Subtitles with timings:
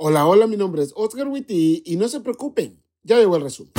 [0.00, 3.72] Hola, hola, mi nombre es Oscar Witty y no se preocupen, ya llegó el resumen.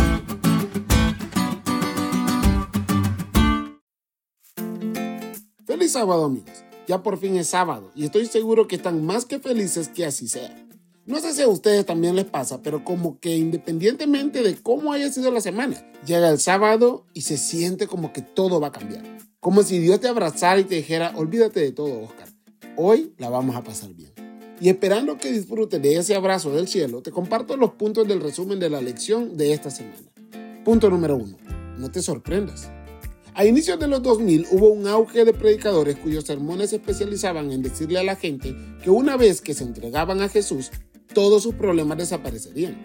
[5.66, 6.52] Feliz sábado, amigos.
[6.90, 10.28] Ya por fin es sábado y estoy seguro que están más que felices que así
[10.28, 10.68] sea.
[11.06, 15.10] No sé si a ustedes también les pasa, pero como que independientemente de cómo haya
[15.10, 19.06] sido la semana, llega el sábado y se siente como que todo va a cambiar.
[19.40, 22.28] Como si Dios te abrazara y te dijera, olvídate de todo, Oscar.
[22.76, 24.19] Hoy la vamos a pasar bien.
[24.62, 28.60] Y esperando que disfrutes de ese abrazo del cielo, te comparto los puntos del resumen
[28.60, 29.96] de la lección de esta semana.
[30.66, 31.38] Punto número uno.
[31.78, 32.70] No te sorprendas.
[33.34, 37.62] A inicios de los 2000 hubo un auge de predicadores cuyos sermones se especializaban en
[37.62, 40.72] decirle a la gente que una vez que se entregaban a Jesús,
[41.14, 42.78] todos sus problemas desaparecerían.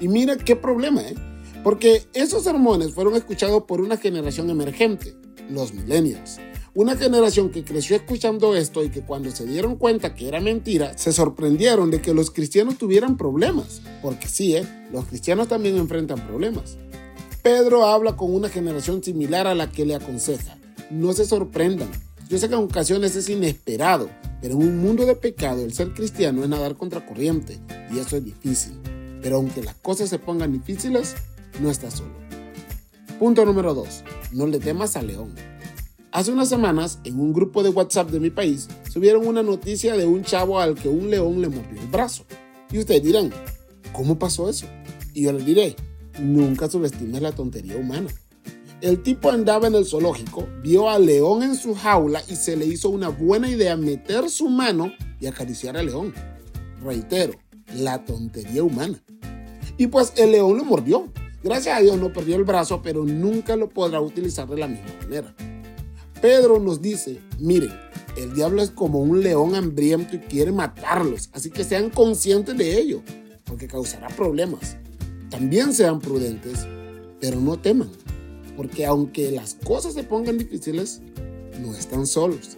[0.00, 1.16] Y mira qué problema, ¿eh?
[1.64, 5.16] Porque esos sermones fueron escuchados por una generación emergente,
[5.50, 6.38] los millennials.
[6.74, 10.96] Una generación que creció escuchando esto y que cuando se dieron cuenta que era mentira,
[10.98, 13.80] se sorprendieron de que los cristianos tuvieran problemas.
[14.02, 14.66] Porque sí, ¿eh?
[14.92, 16.76] los cristianos también enfrentan problemas.
[17.42, 20.58] Pedro habla con una generación similar a la que le aconseja.
[20.90, 21.88] No se sorprendan.
[22.28, 24.10] Yo sé que en ocasiones es inesperado,
[24.42, 27.58] pero en un mundo de pecado el ser cristiano es nadar contra corriente
[27.90, 28.74] y eso es difícil.
[29.22, 31.14] Pero aunque las cosas se pongan difíciles,
[31.60, 32.12] no estás solo.
[33.18, 34.04] Punto número 2.
[34.32, 35.34] No le temas al león.
[36.18, 40.04] Hace unas semanas, en un grupo de WhatsApp de mi país, subieron una noticia de
[40.04, 42.24] un chavo al que un león le mordió el brazo.
[42.72, 43.30] Y ustedes dirán,
[43.92, 44.66] ¿cómo pasó eso?
[45.14, 45.76] Y yo les diré,
[46.18, 48.08] nunca subestimes la tontería humana.
[48.80, 52.66] El tipo andaba en el zoológico, vio al león en su jaula y se le
[52.66, 56.12] hizo una buena idea meter su mano y acariciar al león.
[56.82, 57.34] Reitero,
[57.76, 59.00] la tontería humana.
[59.76, 61.12] Y pues el león lo mordió.
[61.44, 64.90] Gracias a Dios no perdió el brazo, pero nunca lo podrá utilizar de la misma
[65.00, 65.32] manera.
[66.20, 67.72] Pedro nos dice, miren,
[68.16, 72.78] el diablo es como un león hambriento y quiere matarlos, así que sean conscientes de
[72.78, 73.02] ello,
[73.44, 74.76] porque causará problemas.
[75.30, 76.66] También sean prudentes,
[77.20, 77.90] pero no teman,
[78.56, 81.00] porque aunque las cosas se pongan difíciles,
[81.60, 82.56] no están solos.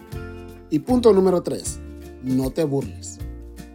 [0.70, 1.78] Y punto número 3,
[2.22, 3.18] no te burles.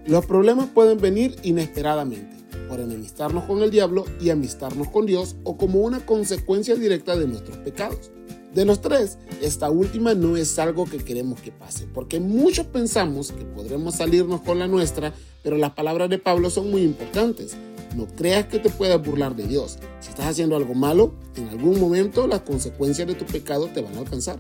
[0.08, 2.36] Los problemas pueden venir inesperadamente,
[2.68, 7.28] por enemistarnos con el diablo y amistarnos con Dios o como una consecuencia directa de
[7.28, 8.12] nuestros pecados.
[8.56, 13.34] De los tres, esta última no es algo que queremos que pase, porque muchos pensamos
[13.34, 17.58] que podremos salirnos con la nuestra, pero las palabras de Pablo son muy importantes.
[17.98, 19.78] No creas que te puedas burlar de Dios.
[20.00, 23.94] Si estás haciendo algo malo, en algún momento las consecuencias de tu pecado te van
[23.98, 24.40] a alcanzar.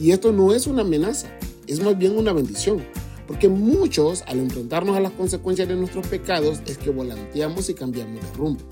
[0.00, 1.28] Y esto no es una amenaza,
[1.66, 2.82] es más bien una bendición.
[3.26, 8.22] Porque muchos, al enfrentarnos a las consecuencias de nuestros pecados, es que volanteamos y cambiamos
[8.22, 8.64] de rumbo.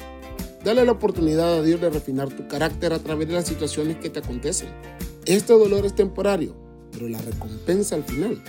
[0.65, 4.11] Dale la oportunidad a Dios de refinar tu carácter a través de las situaciones que
[4.11, 4.69] te acontecen.
[5.25, 6.57] Este dolor es temporario,
[6.91, 8.43] pero la recompensa al final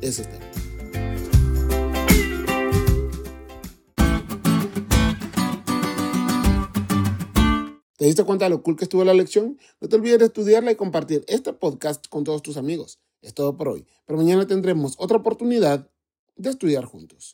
[0.00, 0.50] es eterna.
[7.98, 9.58] ¿Te diste cuenta de lo cool que estuvo la lección?
[9.80, 12.98] No te olvides de estudiarla y compartir este podcast con todos tus amigos.
[13.20, 15.88] Es todo por hoy, pero mañana tendremos otra oportunidad
[16.34, 17.30] de estudiar juntos.